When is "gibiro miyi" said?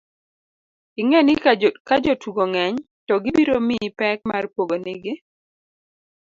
3.23-3.89